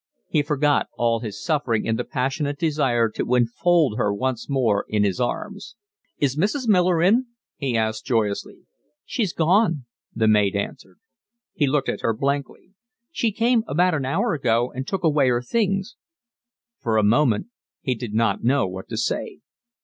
[0.29, 5.03] He forgot all his suffering in the passionate desire to enfold her once more in
[5.03, 5.75] his arms.
[6.17, 6.67] "Is Mrs.
[6.67, 8.65] Miller in?" he asked joyously.
[9.05, 9.85] "She's gone,"
[10.15, 10.97] the maid answered.
[11.53, 12.71] He looked at her blankly.
[13.11, 15.97] "She came about an hour ago and took away her things."
[16.79, 17.49] For a moment
[17.83, 19.41] he did not know what to say.